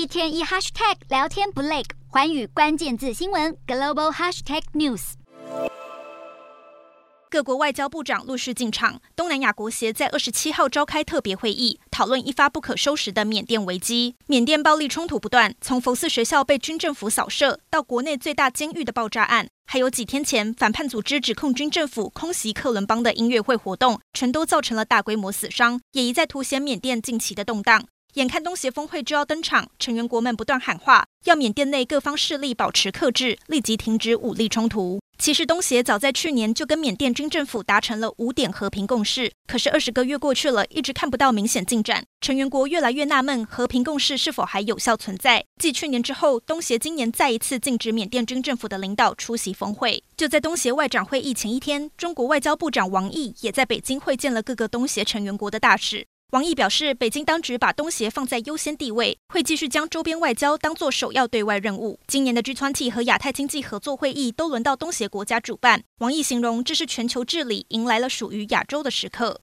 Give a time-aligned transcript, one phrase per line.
[0.00, 5.12] 一天一 hashtag 聊天不累，环宇关键字新闻 global hashtag news。
[7.28, 14.16] 各国外交部长陆续进场，东南亚国协在二十七号召开特别会议，讨论一发不可收拾的缅甸危机。
[14.26, 27.84] 缅甸暴力冲突不断，从佛寺学校被军政府扫射，到国内最大监狱的爆炸案，还有几天前反叛组织指控军政府空袭克伦邦的音乐会活动，全都造成了大规模死伤，也一再凸显缅甸近期的动荡。
[28.14, 35.00] 眼看东协峰会就要登场，成员国们不断喊话，要缅甸内各方势力保持克制，立即停止武力冲突。
[35.16, 42.02] 其实东协早在去年就跟缅甸军政府达成了五点和平共识，可是二十个月过去了，一直看不到明显进展。
[42.22, 45.44] 成员国越来越纳闷，和平共识是否还有效存在？
[45.60, 50.02] 继去年之后，东协今年再一次禁止缅甸军政府的领导出席峰会。
[50.16, 56.06] 就在东协外长会议前一天，中国外交部长王毅也在北京会见了各个东协成员国的大使。
[56.30, 61.98] 王毅表示，北京当局把东协放在优先地位，会继续将周边外交当作首要对外任务。
[62.06, 65.82] 今年的 G20 和亚太经济合作会议都轮到东协国家主办。
[65.98, 69.38] 王毅形容这是全球治理迎来了属于亚洲的时刻。